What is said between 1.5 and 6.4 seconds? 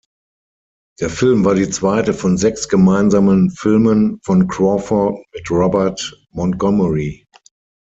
die zweite von sechs gemeinsamen Filmen von Crawford mit Robert